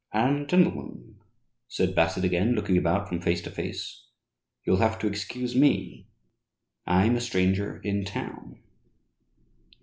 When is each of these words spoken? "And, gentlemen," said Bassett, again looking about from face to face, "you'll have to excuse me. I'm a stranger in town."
"And, 0.13 0.49
gentlemen," 0.49 1.17
said 1.67 1.93
Bassett, 1.93 2.23
again 2.23 2.53
looking 2.55 2.75
about 2.75 3.07
from 3.07 3.21
face 3.21 3.39
to 3.43 3.51
face, 3.51 4.07
"you'll 4.65 4.77
have 4.77 4.97
to 4.97 5.07
excuse 5.07 5.55
me. 5.55 6.07
I'm 6.87 7.15
a 7.15 7.21
stranger 7.21 7.79
in 7.83 8.03
town." 8.05 8.59